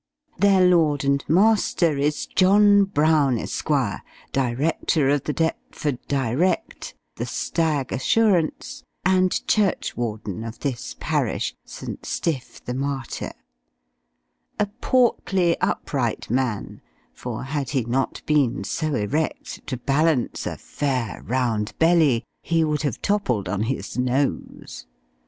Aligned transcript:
Their 0.39 0.65
lord 0.65 1.05
and 1.05 1.23
master 1.29 1.95
is 1.99 2.25
John 2.25 2.85
Brown, 2.85 3.37
Esq., 3.37 3.69
Director 4.31 5.09
of 5.09 5.25
the 5.25 5.31
Deptford 5.33 5.99
Direct, 6.07 6.95
the 7.17 7.27
Stag 7.27 7.91
Assurance, 7.91 8.81
and 9.05 9.29
Churchwarden 9.47 10.43
of 10.43 10.57
this 10.61 10.95
parish 10.99 11.53
St. 11.65 12.03
Stiff 12.03 12.65
the 12.65 12.73
Martyr, 12.73 13.31
a 14.59 14.65
portly 14.65 15.55
upright 15.61 16.31
man; 16.31 16.81
for 17.13 17.43
had 17.43 17.69
he 17.69 17.83
not 17.85 18.23
been 18.25 18.63
so 18.63 18.95
erect, 18.95 19.67
to 19.67 19.77
balance 19.77 20.47
a 20.47 20.57
"fair 20.57 21.21
round 21.27 21.77
belly," 21.77 22.23
he 22.41 22.63
would 22.63 22.81
have 22.81 23.03
toppled 23.03 23.47
on 23.47 23.61
his 23.61 23.99
nose. 23.99 24.87